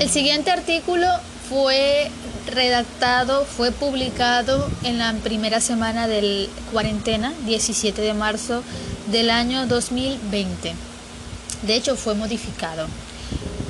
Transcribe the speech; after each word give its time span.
El 0.00 0.08
siguiente 0.08 0.50
artículo 0.50 1.06
fue 1.50 2.10
redactado, 2.46 3.44
fue 3.44 3.70
publicado 3.70 4.66
en 4.82 4.96
la 4.96 5.12
primera 5.12 5.60
semana 5.60 6.08
del 6.08 6.48
cuarentena, 6.72 7.34
17 7.44 8.00
de 8.00 8.14
marzo 8.14 8.62
del 9.12 9.28
año 9.28 9.66
2020. 9.66 10.72
De 11.66 11.74
hecho, 11.76 11.96
fue 11.96 12.14
modificado. 12.14 12.86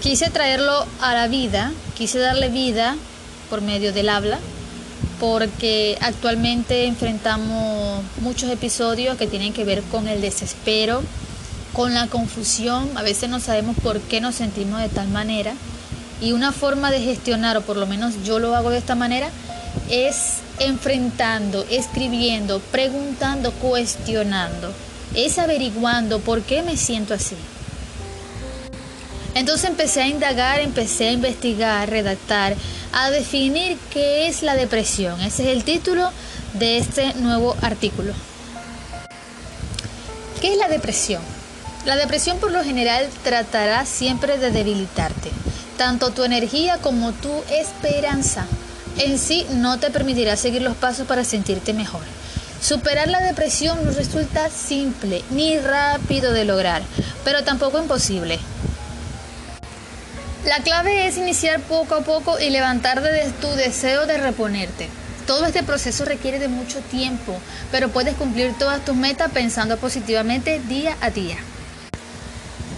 Quise 0.02 0.30
traerlo 0.30 0.86
a 1.00 1.14
la 1.14 1.26
vida, 1.26 1.72
quise 1.96 2.20
darle 2.20 2.48
vida 2.48 2.94
por 3.50 3.60
medio 3.60 3.92
del 3.92 4.08
habla, 4.08 4.38
porque 5.18 5.98
actualmente 6.00 6.84
enfrentamos 6.84 8.04
muchos 8.20 8.50
episodios 8.50 9.16
que 9.16 9.26
tienen 9.26 9.52
que 9.52 9.64
ver 9.64 9.82
con 9.82 10.06
el 10.06 10.20
desespero, 10.20 11.02
con 11.72 11.92
la 11.92 12.06
confusión, 12.06 12.88
a 12.96 13.02
veces 13.02 13.28
no 13.28 13.40
sabemos 13.40 13.74
por 13.82 14.00
qué 14.00 14.20
nos 14.20 14.36
sentimos 14.36 14.80
de 14.80 14.88
tal 14.88 15.08
manera 15.08 15.54
y 16.20 16.32
una 16.32 16.52
forma 16.52 16.90
de 16.90 17.00
gestionar, 17.00 17.56
o 17.56 17.62
por 17.62 17.76
lo 17.76 17.86
menos 17.86 18.14
yo 18.24 18.38
lo 18.38 18.54
hago 18.54 18.70
de 18.70 18.78
esta 18.78 18.94
manera, 18.94 19.30
es 19.88 20.38
enfrentando, 20.58 21.64
escribiendo, 21.70 22.60
preguntando, 22.70 23.52
cuestionando, 23.52 24.72
es 25.14 25.38
averiguando 25.38 26.20
por 26.20 26.42
qué 26.42 26.62
me 26.62 26.76
siento 26.76 27.14
así. 27.14 27.36
Entonces 29.34 29.70
empecé 29.70 30.02
a 30.02 30.08
indagar, 30.08 30.60
empecé 30.60 31.08
a 31.08 31.12
investigar, 31.12 31.88
redactar, 31.88 32.56
a 32.92 33.10
definir 33.10 33.78
qué 33.92 34.26
es 34.26 34.42
la 34.42 34.56
depresión. 34.56 35.20
Ese 35.20 35.44
es 35.44 35.56
el 35.56 35.64
título 35.64 36.10
de 36.54 36.78
este 36.78 37.14
nuevo 37.14 37.56
artículo. 37.62 38.12
¿Qué 40.40 40.52
es 40.52 40.58
la 40.58 40.68
depresión? 40.68 41.22
La 41.84 41.96
depresión 41.96 42.38
por 42.38 42.50
lo 42.50 42.62
general 42.64 43.08
tratará 43.22 43.86
siempre 43.86 44.36
de 44.38 44.50
debilitarte 44.50 45.30
tanto 45.80 46.10
tu 46.10 46.24
energía 46.24 46.76
como 46.76 47.12
tu 47.12 47.32
esperanza 47.50 48.44
en 48.98 49.18
sí 49.18 49.46
no 49.52 49.78
te 49.78 49.90
permitirá 49.90 50.36
seguir 50.36 50.60
los 50.60 50.76
pasos 50.76 51.06
para 51.06 51.24
sentirte 51.24 51.72
mejor. 51.72 52.02
Superar 52.60 53.08
la 53.08 53.22
depresión 53.22 53.82
no 53.82 53.90
resulta 53.90 54.50
simple 54.50 55.24
ni 55.30 55.56
rápido 55.56 56.34
de 56.34 56.44
lograr, 56.44 56.82
pero 57.24 57.44
tampoco 57.44 57.78
imposible. 57.78 58.38
La 60.44 60.58
clave 60.58 61.06
es 61.06 61.16
iniciar 61.16 61.60
poco 61.60 61.94
a 61.94 62.02
poco 62.02 62.38
y 62.38 62.50
levantarte 62.50 63.10
de 63.10 63.30
tu 63.40 63.48
deseo 63.48 64.04
de 64.04 64.18
reponerte. 64.18 64.90
Todo 65.26 65.46
este 65.46 65.62
proceso 65.62 66.04
requiere 66.04 66.38
de 66.38 66.48
mucho 66.48 66.80
tiempo, 66.90 67.40
pero 67.72 67.88
puedes 67.88 68.16
cumplir 68.16 68.52
todas 68.58 68.84
tus 68.84 68.96
metas 68.96 69.32
pensando 69.32 69.78
positivamente 69.78 70.60
día 70.60 70.94
a 71.00 71.08
día. 71.08 71.38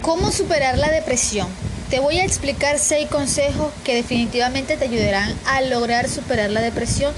¿Cómo 0.03 0.31
superar 0.31 0.79
la 0.79 0.93
depresión? 0.93 1.49
Te 1.93 2.01
voy 2.01 2.19
a 2.21 2.25
explicar 2.25 2.79
seis 2.79 3.07
consejos 3.11 3.71
que 3.85 3.95
definitivamente 3.95 4.79
te 4.79 4.87
ayudarán 4.87 5.31
a 5.45 5.61
lograr 5.61 6.09
superar 6.09 6.49
la 6.49 6.63
depresión 6.63 7.13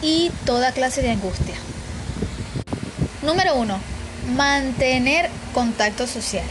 y 0.00 0.30
toda 0.46 0.72
clase 0.72 1.02
de 1.02 1.10
angustia. 1.10 1.54
Número 3.20 3.54
uno, 3.54 3.78
mantener 4.34 5.28
contacto 5.52 6.06
social. 6.06 6.46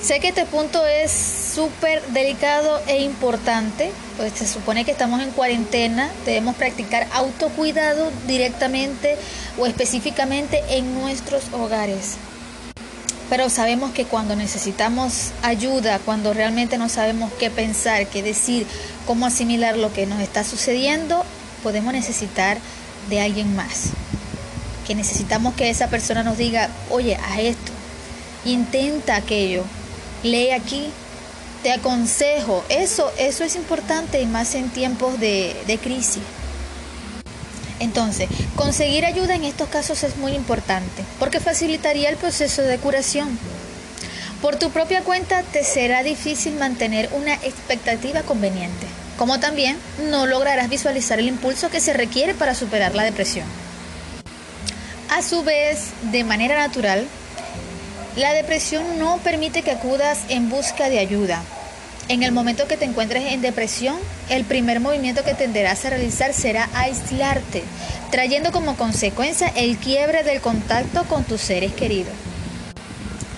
Sé 0.00 0.20
que 0.20 0.28
este 0.28 0.46
punto 0.46 0.86
es 0.86 1.12
súper 1.54 2.02
delicado 2.14 2.80
e 2.86 3.02
importante, 3.02 3.92
pues 4.16 4.32
se 4.32 4.46
supone 4.46 4.86
que 4.86 4.92
estamos 4.92 5.20
en 5.20 5.32
cuarentena, 5.32 6.10
debemos 6.24 6.56
practicar 6.56 7.06
autocuidado 7.12 8.10
directamente 8.26 9.18
o 9.58 9.66
específicamente 9.66 10.62
en 10.70 10.94
nuestros 10.94 11.42
hogares 11.52 12.16
pero 13.34 13.50
sabemos 13.50 13.90
que 13.90 14.04
cuando 14.04 14.36
necesitamos 14.36 15.32
ayuda, 15.42 15.98
cuando 15.98 16.32
realmente 16.32 16.78
no 16.78 16.88
sabemos 16.88 17.32
qué 17.32 17.50
pensar, 17.50 18.06
qué 18.06 18.22
decir, 18.22 18.64
cómo 19.08 19.26
asimilar 19.26 19.76
lo 19.76 19.92
que 19.92 20.06
nos 20.06 20.20
está 20.20 20.44
sucediendo, 20.44 21.24
podemos 21.64 21.92
necesitar 21.92 22.58
de 23.10 23.20
alguien 23.20 23.56
más. 23.56 23.86
Que 24.86 24.94
necesitamos 24.94 25.54
que 25.54 25.68
esa 25.68 25.88
persona 25.88 26.22
nos 26.22 26.38
diga, 26.38 26.68
oye, 26.90 27.16
haz 27.16 27.40
esto, 27.40 27.72
intenta 28.44 29.16
aquello, 29.16 29.64
lee 30.22 30.52
aquí, 30.52 30.86
te 31.64 31.72
aconsejo. 31.72 32.64
Eso, 32.68 33.10
eso 33.18 33.42
es 33.42 33.56
importante 33.56 34.22
y 34.22 34.26
más 34.26 34.54
en 34.54 34.70
tiempos 34.70 35.18
de, 35.18 35.60
de 35.66 35.78
crisis. 35.78 36.22
Entonces, 37.80 38.28
conseguir 38.56 39.04
ayuda 39.04 39.34
en 39.34 39.44
estos 39.44 39.68
casos 39.68 40.02
es 40.04 40.16
muy 40.16 40.32
importante 40.32 41.02
porque 41.18 41.40
facilitaría 41.40 42.08
el 42.08 42.16
proceso 42.16 42.62
de 42.62 42.78
curación. 42.78 43.38
Por 44.40 44.56
tu 44.56 44.70
propia 44.70 45.02
cuenta 45.02 45.42
te 45.42 45.64
será 45.64 46.02
difícil 46.02 46.54
mantener 46.54 47.08
una 47.12 47.34
expectativa 47.34 48.22
conveniente, 48.22 48.86
como 49.16 49.40
también 49.40 49.78
no 50.10 50.26
lograrás 50.26 50.68
visualizar 50.68 51.18
el 51.18 51.28
impulso 51.28 51.70
que 51.70 51.80
se 51.80 51.94
requiere 51.94 52.34
para 52.34 52.54
superar 52.54 52.94
la 52.94 53.04
depresión. 53.04 53.46
A 55.10 55.22
su 55.22 55.42
vez, 55.44 55.90
de 56.12 56.24
manera 56.24 56.56
natural, 56.58 57.06
la 58.16 58.32
depresión 58.32 58.98
no 58.98 59.18
permite 59.18 59.62
que 59.62 59.70
acudas 59.70 60.20
en 60.28 60.50
busca 60.50 60.88
de 60.88 60.98
ayuda, 60.98 61.42
en 62.08 62.22
el 62.22 62.32
momento 62.32 62.66
que 62.66 62.76
te 62.76 62.84
encuentres 62.84 63.32
en 63.32 63.40
depresión, 63.40 63.96
el 64.28 64.44
primer 64.44 64.80
movimiento 64.80 65.24
que 65.24 65.34
tenderás 65.34 65.84
a 65.84 65.90
realizar 65.90 66.32
será 66.32 66.68
aislarte, 66.74 67.62
trayendo 68.10 68.52
como 68.52 68.76
consecuencia 68.76 69.48
el 69.56 69.76
quiebre 69.78 70.22
del 70.22 70.40
contacto 70.40 71.04
con 71.04 71.24
tus 71.24 71.40
seres 71.40 71.72
queridos. 71.72 72.12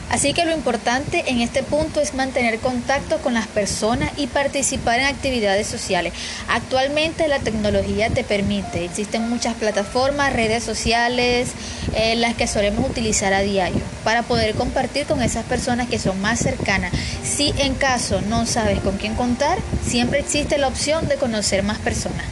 Así 0.08 0.32
que 0.32 0.44
lo 0.44 0.52
importante 0.52 1.24
en 1.26 1.40
este 1.40 1.64
punto 1.64 2.00
es 2.00 2.14
mantener 2.14 2.60
contacto 2.60 3.18
con 3.18 3.34
las 3.34 3.48
personas 3.48 4.12
y 4.16 4.28
participar 4.28 5.00
en 5.00 5.06
actividades 5.06 5.66
sociales. 5.66 6.12
Actualmente 6.48 7.26
la 7.26 7.40
tecnología 7.40 8.08
te 8.10 8.22
permite, 8.22 8.84
existen 8.84 9.28
muchas 9.28 9.54
plataformas, 9.54 10.32
redes 10.32 10.62
sociales, 10.62 11.50
eh, 11.94 12.14
las 12.16 12.34
que 12.34 12.46
solemos 12.46 12.88
utilizar 12.88 13.32
a 13.32 13.40
diario 13.40 13.80
para 14.04 14.22
poder 14.22 14.54
compartir 14.54 15.06
con 15.06 15.22
esas 15.22 15.44
personas 15.44 15.88
que 15.88 15.98
son 15.98 16.20
más 16.20 16.38
cercanas. 16.38 16.92
Si 17.24 17.52
en 17.58 17.74
caso 17.74 18.20
no 18.22 18.46
sabes 18.46 18.78
con 18.78 18.98
quién 18.98 19.16
contar, 19.16 19.58
siempre 19.84 20.20
existe 20.20 20.56
la 20.56 20.68
opción 20.68 21.08
de 21.08 21.16
conocer 21.16 21.64
más 21.64 21.78
personas. 21.78 22.24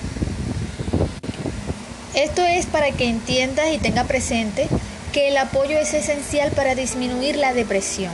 Esto 2.15 2.43
es 2.43 2.67
para 2.67 2.93
que 2.93 3.09
entiendas 3.09 3.67
y 3.75 3.79
tengas 3.79 4.07
presente 4.07 4.69
que 5.15 5.29
el 5.29 5.37
apoyo 5.37 5.79
es 5.79 5.95
esencial 5.95 6.51
para 6.51 6.75
disminuir 6.75 7.37
la 7.37 7.55
depresión. 7.55 8.13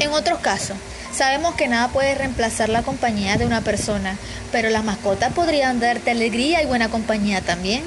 En 0.00 0.10
otros 0.10 0.38
casos, 0.40 0.76
sabemos 1.16 1.54
que 1.54 1.66
nada 1.66 1.88
puede 1.88 2.14
reemplazar 2.14 2.68
la 2.68 2.82
compañía 2.82 3.38
de 3.38 3.46
una 3.46 3.62
persona, 3.62 4.18
pero 4.52 4.68
las 4.68 4.84
mascotas 4.84 5.32
podrían 5.32 5.80
darte 5.80 6.10
alegría 6.10 6.62
y 6.62 6.66
buena 6.66 6.90
compañía 6.90 7.40
también. 7.40 7.82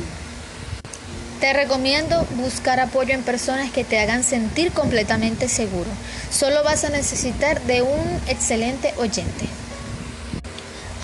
Te 1.39 1.53
recomiendo 1.53 2.25
buscar 2.37 2.79
apoyo 2.79 3.13
en 3.13 3.21
personas 3.21 3.69
que 3.69 3.83
te 3.83 3.99
hagan 3.99 4.23
sentir 4.23 4.71
completamente 4.71 5.47
seguro. 5.47 5.91
Solo 6.31 6.63
vas 6.63 6.85
a 6.85 6.89
necesitar 6.89 7.61
de 7.61 7.83
un 7.83 8.19
excelente 8.27 8.95
oyente. 8.97 9.45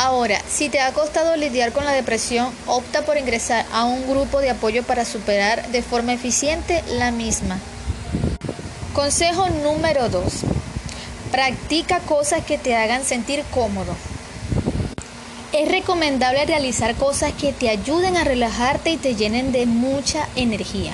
Ahora, 0.04 0.42
si 0.50 0.68
te 0.68 0.80
ha 0.80 0.92
costado 0.94 1.36
lidiar 1.36 1.74
con 1.74 1.86
la 1.86 1.92
depresión, 1.92 2.52
opta 2.66 3.06
por 3.06 3.20
ingresar 3.20 3.68
a 3.72 3.86
un 3.86 4.10
grupo 4.10 4.40
de 4.40 4.50
apoyo 4.50 4.82
para 4.82 5.06
superar 5.06 5.68
de 5.68 5.84
forma 5.84 6.12
eficiente 6.12 6.84
la 6.94 7.12
misma. 7.12 7.60
Consejo 8.94 9.48
número 9.64 10.10
2. 10.10 10.24
Practica 11.32 12.00
cosas 12.00 12.44
que 12.44 12.58
te 12.58 12.76
hagan 12.76 13.04
sentir 13.04 13.44
cómodo. 13.54 13.96
Es 15.54 15.70
recomendable 15.70 16.48
realizar 16.48 16.96
cosas 16.96 17.32
que 17.34 17.54
te 17.54 17.70
ayuden 17.70 18.18
a 18.18 18.24
relajarte 18.24 18.90
y 18.90 18.98
te 18.98 19.14
llenen 19.14 19.52
de 19.52 19.68
mucha 19.68 20.28
energía. 20.36 20.94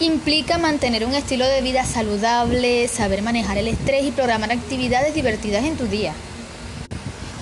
Implica 0.00 0.58
mantener 0.58 1.06
un 1.06 1.14
estilo 1.14 1.46
de 1.48 1.62
vida 1.62 1.86
saludable, 1.86 2.88
saber 2.88 3.22
manejar 3.22 3.56
el 3.56 3.68
estrés 3.68 4.04
y 4.04 4.10
programar 4.10 4.52
actividades 4.52 5.14
divertidas 5.14 5.64
en 5.64 5.78
tu 5.78 5.86
día. 5.86 6.12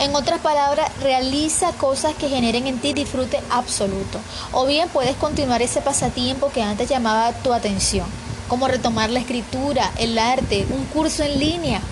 En 0.01 0.17
otras 0.17 0.41
palabras, 0.41 0.91
realiza 1.03 1.73
cosas 1.73 2.15
que 2.15 2.31
generen 2.31 2.67
en 2.67 2.79
ti 2.79 2.95
disfrute 2.95 3.39
absoluto. 3.51 4.19
O 4.51 4.65
bien 4.65 4.89
puedes 4.89 5.15
continuar 5.15 5.61
ese 5.61 5.83
pasatiempo 5.83 6.51
que 6.51 6.63
antes 6.63 6.89
llamaba 6.89 7.35
tu 7.35 7.53
atención, 7.53 8.07
como 8.49 8.67
retomar 8.67 9.11
la 9.11 9.21
escritura, 9.21 9.93
el 9.99 10.19
arte, 10.19 10.67
un 10.71 10.87
curso 10.87 11.23
en 11.23 11.39
línea. 11.39 11.83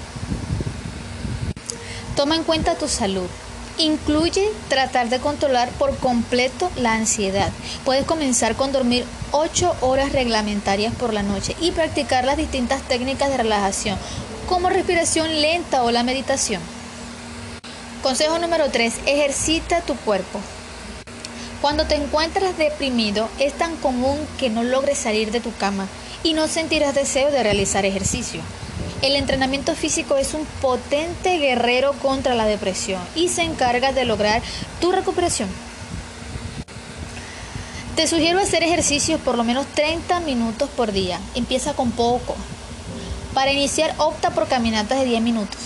Toma 2.17 2.35
en 2.35 2.45
cuenta 2.45 2.77
tu 2.77 2.89
salud. 2.89 3.27
Incluye 3.77 4.49
tratar 4.71 5.11
de 5.11 5.21
controlar 5.21 5.69
por 5.73 5.95
completo 5.99 6.71
la 6.77 6.95
ansiedad. 6.95 7.51
Puedes 7.85 8.07
comenzar 8.07 8.57
con 8.57 8.73
dormir 8.73 9.05
8 9.33 9.77
horas 9.83 10.13
reglamentarias 10.13 10.95
por 10.95 11.13
la 11.13 11.23
noche 11.23 11.55
y 11.61 11.73
practicar 11.73 12.25
las 12.25 12.39
distintas 12.39 12.81
técnicas 12.81 13.29
de 13.29 13.37
relajación, 13.37 13.99
como 14.49 14.71
respiración 14.71 15.43
lenta 15.43 15.83
o 15.83 15.91
la 15.91 16.05
meditación. 16.05 16.78
Consejo 18.03 18.39
número 18.39 18.71
3. 18.71 18.95
Ejercita 19.07 19.81
tu 19.81 19.97
cuerpo. 19.97 20.41
Cuando 21.61 21.85
te 21.85 21.97
encuentras 21.97 22.57
deprimido, 22.57 23.29
es 23.41 23.55
tan 23.55 23.75
común 23.77 24.17
que 24.39 24.51
no 24.51 24.63
logres 24.63 24.99
salir 24.99 25.33
de 25.33 25.41
tu 25.41 25.53
cama 25.57 25.89
y 26.23 26.33
no 26.33 26.47
sentirás 26.47 26.95
deseo 26.95 27.33
de 27.33 27.43
realizar 27.43 27.85
ejercicio. 27.85 28.41
El 29.03 29.17
entrenamiento 29.17 29.75
físico 29.75 30.17
es 30.17 30.35
un 30.35 30.47
potente 30.61 31.39
guerrero 31.39 31.93
contra 31.95 32.37
la 32.37 32.47
depresión 32.47 33.03
y 33.17 33.29
se 33.31 33.43
encarga 33.43 33.93
de 33.93 34.05
lograr 34.05 34.43
tu 34.81 34.93
recuperación. 34.93 35.49
Te 37.97 38.07
sugiero 38.07 38.39
hacer 38.39 38.63
ejercicios 38.63 39.21
por 39.21 39.37
lo 39.37 39.43
menos 39.43 39.67
30 39.75 40.21
minutos 40.21 40.71
por 40.71 40.93
día. 40.93 41.19
Empieza 41.35 41.75
con 41.75 41.91
poco. 41.91 42.37
Para 43.35 43.51
iniciar, 43.51 43.93
opta 43.99 44.31
por 44.31 44.47
caminatas 44.47 45.01
de 45.01 45.05
10 45.05 45.23
minutos. 45.23 45.59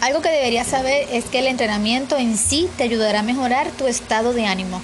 Algo 0.00 0.22
que 0.22 0.30
deberías 0.30 0.68
saber 0.68 1.08
es 1.12 1.24
que 1.24 1.40
el 1.40 1.48
entrenamiento 1.48 2.16
en 2.16 2.38
sí 2.38 2.68
te 2.76 2.84
ayudará 2.84 3.20
a 3.20 3.24
mejorar 3.24 3.70
tu 3.72 3.88
estado 3.88 4.32
de 4.32 4.46
ánimo. 4.46 4.80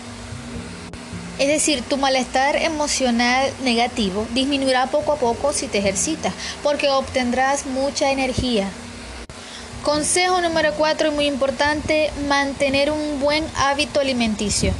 Es 1.39 1.49
decir, 1.49 1.83
tu 1.83 1.97
malestar 1.97 2.57
emocional 2.57 3.51
negativo 3.63 4.27
disminuirá 4.35 4.87
poco 4.87 5.13
a 5.13 5.17
poco 5.17 5.53
si 5.53 5.69
te 5.69 5.79
ejercitas, 5.79 6.33
porque 6.63 6.91
obtendrás 6.91 7.67
mucha 7.67 8.11
energía. 8.11 8.69
Consejo 9.85 10.41
número 10.41 10.73
4 10.75 11.09
y 11.09 11.11
muy 11.11 11.27
importante, 11.27 12.11
mantener 12.29 12.91
un 12.91 13.21
buen 13.21 13.45
hábito 13.57 14.01
alimenticio. 14.01 14.73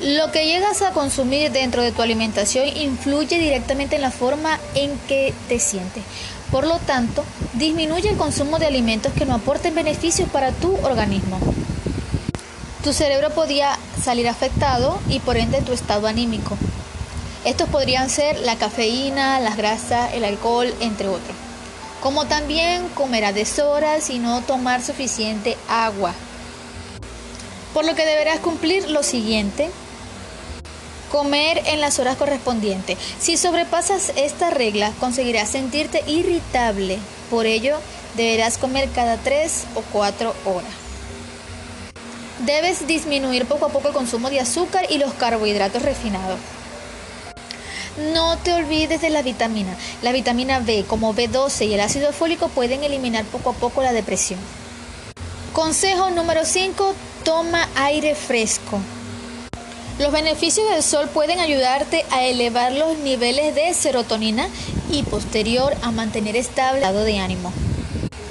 Lo 0.00 0.32
que 0.32 0.46
llegas 0.46 0.80
a 0.80 0.92
consumir 0.92 1.50
dentro 1.50 1.82
de 1.82 1.92
tu 1.92 2.00
alimentación 2.00 2.68
influye 2.74 3.38
directamente 3.38 3.96
en 3.96 4.02
la 4.02 4.10
forma 4.10 4.58
en 4.74 4.98
que 5.08 5.34
te 5.48 5.58
sientes. 5.58 6.02
Por 6.50 6.66
lo 6.66 6.78
tanto, 6.78 7.24
disminuye 7.54 8.10
el 8.10 8.16
consumo 8.16 8.58
de 8.58 8.66
alimentos 8.66 9.12
que 9.12 9.24
no 9.24 9.34
aporten 9.34 9.74
beneficios 9.74 10.28
para 10.28 10.50
tu 10.50 10.74
organismo. 10.82 11.38
Tu 12.82 12.92
cerebro 12.92 13.30
podría 13.30 13.78
salir 14.02 14.28
afectado 14.28 14.98
y 15.08 15.20
por 15.20 15.36
ende 15.36 15.62
tu 15.62 15.72
estado 15.72 16.06
anímico. 16.06 16.56
Estos 17.44 17.68
podrían 17.68 18.10
ser 18.10 18.40
la 18.40 18.56
cafeína, 18.56 19.38
las 19.40 19.56
grasas, 19.56 20.12
el 20.14 20.24
alcohol, 20.24 20.74
entre 20.80 21.08
otros. 21.08 21.36
Como 22.02 22.26
también 22.26 22.88
comer 22.88 23.26
a 23.26 23.32
deshoras 23.32 24.10
y 24.10 24.18
no 24.18 24.40
tomar 24.42 24.82
suficiente 24.82 25.56
agua. 25.68 26.14
Por 27.72 27.84
lo 27.84 27.94
que 27.94 28.04
deberás 28.04 28.40
cumplir 28.40 28.90
lo 28.90 29.02
siguiente 29.02 29.70
Comer 31.10 31.62
en 31.66 31.80
las 31.80 31.98
horas 31.98 32.16
correspondientes. 32.16 32.96
Si 33.18 33.36
sobrepasas 33.36 34.12
esta 34.16 34.50
regla, 34.50 34.92
conseguirás 35.00 35.50
sentirte 35.50 36.04
irritable. 36.06 36.98
Por 37.30 37.46
ello, 37.46 37.78
deberás 38.16 38.58
comer 38.58 38.88
cada 38.94 39.16
3 39.16 39.64
o 39.74 39.82
4 39.92 40.34
horas. 40.44 40.70
Debes 42.46 42.86
disminuir 42.86 43.46
poco 43.46 43.66
a 43.66 43.68
poco 43.68 43.88
el 43.88 43.94
consumo 43.94 44.30
de 44.30 44.40
azúcar 44.40 44.86
y 44.88 44.98
los 44.98 45.12
carbohidratos 45.14 45.82
refinados. 45.82 46.38
No 48.14 48.38
te 48.38 48.54
olvides 48.54 49.00
de 49.00 49.10
la 49.10 49.22
vitamina. 49.22 49.76
La 50.02 50.12
vitamina 50.12 50.60
B, 50.60 50.84
como 50.86 51.12
B12 51.12 51.66
y 51.66 51.74
el 51.74 51.80
ácido 51.80 52.12
fólico, 52.12 52.48
pueden 52.48 52.84
eliminar 52.84 53.24
poco 53.24 53.50
a 53.50 53.54
poco 53.54 53.82
la 53.82 53.92
depresión. 53.92 54.38
Consejo 55.52 56.10
número 56.10 56.44
5. 56.44 56.94
Toma 57.24 57.68
aire 57.74 58.14
fresco. 58.14 58.80
Los 60.00 60.12
beneficios 60.12 60.66
del 60.70 60.82
sol 60.82 61.10
pueden 61.12 61.40
ayudarte 61.40 62.06
a 62.10 62.24
elevar 62.24 62.72
los 62.72 62.96
niveles 62.96 63.54
de 63.54 63.74
serotonina 63.74 64.48
y 64.90 65.02
posterior 65.02 65.76
a 65.82 65.90
mantener 65.90 66.36
estable 66.36 66.78
el 66.78 66.84
estado 66.84 67.04
de 67.04 67.18
ánimo. 67.18 67.52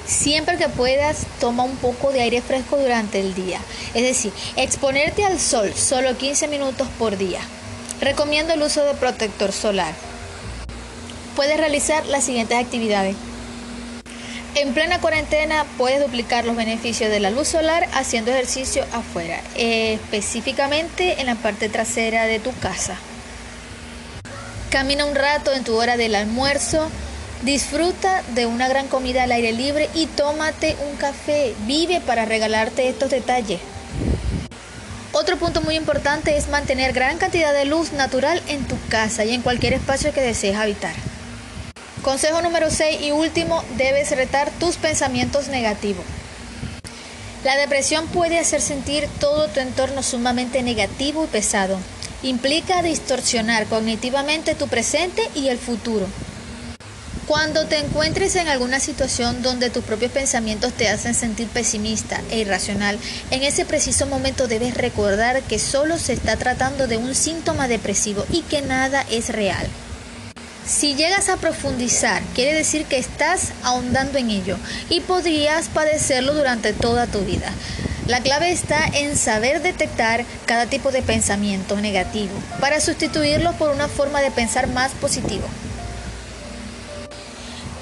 Siempre 0.04 0.56
que 0.56 0.68
puedas, 0.68 1.28
toma 1.38 1.62
un 1.62 1.76
poco 1.76 2.10
de 2.10 2.22
aire 2.22 2.42
fresco 2.42 2.76
durante 2.76 3.20
el 3.20 3.36
día. 3.36 3.60
Es 3.94 4.02
decir, 4.02 4.32
exponerte 4.56 5.24
al 5.24 5.38
sol 5.38 5.72
solo 5.72 6.16
15 6.18 6.48
minutos 6.48 6.88
por 6.98 7.16
día. 7.16 7.38
Recomiendo 8.00 8.52
el 8.52 8.62
uso 8.62 8.82
de 8.82 8.94
protector 8.94 9.52
solar. 9.52 9.94
Puedes 11.36 11.56
realizar 11.56 12.04
las 12.06 12.24
siguientes 12.24 12.58
actividades. 12.58 13.14
En 14.56 14.74
plena 14.74 15.00
cuarentena 15.00 15.64
puedes 15.78 16.00
duplicar 16.00 16.44
los 16.44 16.56
beneficios 16.56 17.08
de 17.08 17.20
la 17.20 17.30
luz 17.30 17.48
solar 17.48 17.88
haciendo 17.92 18.32
ejercicio 18.32 18.84
afuera, 18.92 19.40
específicamente 19.54 21.20
en 21.20 21.26
la 21.26 21.36
parte 21.36 21.68
trasera 21.68 22.24
de 22.24 22.40
tu 22.40 22.52
casa. 22.58 22.96
Camina 24.70 25.04
un 25.04 25.14
rato 25.14 25.52
en 25.52 25.62
tu 25.62 25.76
hora 25.76 25.96
del 25.96 26.16
almuerzo, 26.16 26.90
disfruta 27.42 28.22
de 28.34 28.46
una 28.46 28.68
gran 28.68 28.88
comida 28.88 29.22
al 29.22 29.32
aire 29.32 29.52
libre 29.52 29.88
y 29.94 30.06
tómate 30.06 30.76
un 30.90 30.96
café. 30.96 31.54
Vive 31.66 32.00
para 32.00 32.24
regalarte 32.24 32.88
estos 32.88 33.10
detalles. 33.10 33.60
Otro 35.12 35.36
punto 35.38 35.60
muy 35.62 35.76
importante 35.76 36.36
es 36.36 36.48
mantener 36.48 36.92
gran 36.92 37.18
cantidad 37.18 37.52
de 37.52 37.66
luz 37.66 37.92
natural 37.92 38.42
en 38.48 38.64
tu 38.64 38.76
casa 38.88 39.24
y 39.24 39.32
en 39.32 39.42
cualquier 39.42 39.74
espacio 39.74 40.12
que 40.12 40.20
desees 40.20 40.56
habitar. 40.56 41.09
Consejo 42.02 42.40
número 42.40 42.70
6 42.70 43.02
y 43.02 43.10
último, 43.10 43.62
debes 43.76 44.10
retar 44.12 44.50
tus 44.58 44.76
pensamientos 44.76 45.48
negativos. 45.48 46.04
La 47.44 47.56
depresión 47.56 48.06
puede 48.08 48.38
hacer 48.38 48.62
sentir 48.62 49.06
todo 49.18 49.48
tu 49.48 49.60
entorno 49.60 50.02
sumamente 50.02 50.62
negativo 50.62 51.24
y 51.24 51.26
pesado. 51.26 51.78
Implica 52.22 52.82
distorsionar 52.82 53.66
cognitivamente 53.66 54.54
tu 54.54 54.66
presente 54.68 55.28
y 55.34 55.48
el 55.48 55.58
futuro. 55.58 56.06
Cuando 57.26 57.66
te 57.66 57.78
encuentres 57.78 58.34
en 58.36 58.48
alguna 58.48 58.80
situación 58.80 59.42
donde 59.42 59.68
tus 59.68 59.84
propios 59.84 60.10
pensamientos 60.10 60.72
te 60.72 60.88
hacen 60.88 61.14
sentir 61.14 61.48
pesimista 61.48 62.22
e 62.30 62.38
irracional, 62.38 62.98
en 63.30 63.42
ese 63.42 63.66
preciso 63.66 64.06
momento 64.06 64.48
debes 64.48 64.74
recordar 64.74 65.42
que 65.42 65.58
solo 65.58 65.98
se 65.98 66.14
está 66.14 66.36
tratando 66.36 66.86
de 66.86 66.96
un 66.96 67.14
síntoma 67.14 67.68
depresivo 67.68 68.24
y 68.32 68.40
que 68.42 68.62
nada 68.62 69.04
es 69.10 69.28
real. 69.28 69.66
Si 70.66 70.94
llegas 70.94 71.28
a 71.28 71.36
profundizar, 71.36 72.22
quiere 72.34 72.54
decir 72.54 72.84
que 72.84 72.98
estás 72.98 73.52
ahondando 73.62 74.18
en 74.18 74.30
ello 74.30 74.56
y 74.88 75.00
podrías 75.00 75.68
padecerlo 75.68 76.34
durante 76.34 76.72
toda 76.72 77.06
tu 77.06 77.20
vida. 77.20 77.52
La 78.06 78.20
clave 78.20 78.50
está 78.50 78.86
en 78.86 79.16
saber 79.16 79.62
detectar 79.62 80.24
cada 80.46 80.66
tipo 80.66 80.90
de 80.90 81.02
pensamiento 81.02 81.76
negativo 81.76 82.32
para 82.60 82.80
sustituirlo 82.80 83.52
por 83.52 83.70
una 83.70 83.88
forma 83.88 84.20
de 84.20 84.30
pensar 84.30 84.68
más 84.68 84.92
positivo. 84.92 85.44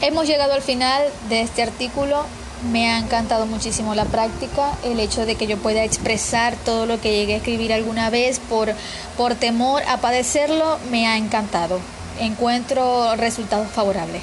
Hemos 0.00 0.26
llegado 0.26 0.52
al 0.52 0.62
final 0.62 1.02
de 1.28 1.42
este 1.42 1.62
artículo. 1.62 2.24
Me 2.72 2.90
ha 2.90 2.98
encantado 2.98 3.46
muchísimo 3.46 3.94
la 3.94 4.04
práctica, 4.04 4.72
el 4.84 4.98
hecho 5.00 5.26
de 5.26 5.36
que 5.36 5.46
yo 5.46 5.58
pueda 5.58 5.84
expresar 5.84 6.56
todo 6.64 6.86
lo 6.86 7.00
que 7.00 7.12
llegué 7.12 7.34
a 7.34 7.36
escribir 7.38 7.72
alguna 7.72 8.10
vez 8.10 8.40
por, 8.40 8.74
por 9.16 9.34
temor 9.34 9.82
a 9.88 9.98
padecerlo, 9.98 10.78
me 10.90 11.06
ha 11.06 11.16
encantado 11.16 11.80
encuentro 12.20 13.14
resultados 13.16 13.68
favorables. 13.68 14.22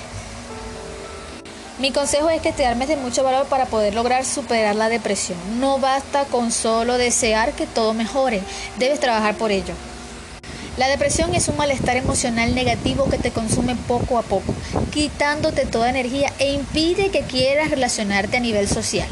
Mi 1.77 1.91
consejo 1.91 2.29
es 2.29 2.41
que 2.41 2.53
te 2.53 2.65
armes 2.65 2.87
de 2.87 2.95
mucho 2.95 3.23
valor 3.23 3.47
para 3.47 3.65
poder 3.65 3.93
lograr 3.93 4.23
superar 4.23 4.75
la 4.75 4.87
depresión. 4.87 5.37
No 5.59 5.77
basta 5.77 6.23
con 6.23 6.51
solo 6.51 6.97
desear 6.97 7.51
que 7.51 7.67
todo 7.67 7.93
mejore, 7.93 8.41
debes 8.77 9.01
trabajar 9.01 9.35
por 9.35 9.51
ello. 9.51 9.73
La 10.77 10.87
depresión 10.87 11.33
es 11.35 11.47
un 11.47 11.57
malestar 11.57 11.97
emocional 11.97 12.55
negativo 12.55 13.09
que 13.09 13.17
te 13.17 13.31
consume 13.31 13.75
poco 13.75 14.17
a 14.17 14.23
poco, 14.23 14.53
quitándote 14.91 15.65
toda 15.65 15.89
energía 15.89 16.31
e 16.39 16.53
impide 16.53 17.11
que 17.11 17.21
quieras 17.21 17.71
relacionarte 17.71 18.37
a 18.37 18.41
nivel 18.41 18.67
social. 18.67 19.07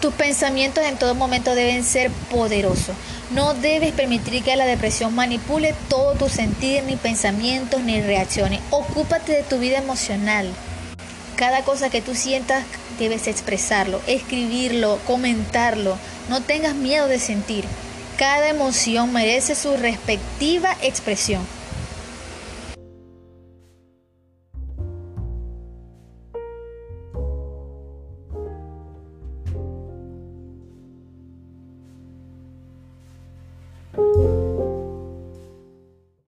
Tus 0.00 0.14
pensamientos 0.14 0.84
en 0.84 0.96
todo 0.96 1.16
momento 1.16 1.56
deben 1.56 1.82
ser 1.82 2.10
poderosos. 2.30 2.94
No 3.30 3.54
debes 3.54 3.92
permitir 3.92 4.44
que 4.44 4.54
la 4.54 4.64
depresión 4.64 5.12
manipule 5.12 5.74
todo 5.88 6.14
tu 6.14 6.28
sentir, 6.28 6.84
ni 6.84 6.94
pensamientos, 6.94 7.82
ni 7.82 8.00
reacciones. 8.00 8.60
Ocúpate 8.70 9.32
de 9.32 9.42
tu 9.42 9.58
vida 9.58 9.78
emocional. 9.78 10.48
Cada 11.34 11.62
cosa 11.62 11.90
que 11.90 12.00
tú 12.00 12.14
sientas 12.14 12.64
debes 13.00 13.26
expresarlo, 13.26 14.00
escribirlo, 14.06 14.98
comentarlo. 15.04 15.98
No 16.28 16.42
tengas 16.42 16.76
miedo 16.76 17.08
de 17.08 17.18
sentir. 17.18 17.64
Cada 18.16 18.48
emoción 18.48 19.12
merece 19.12 19.56
su 19.56 19.76
respectiva 19.76 20.76
expresión. 20.80 21.42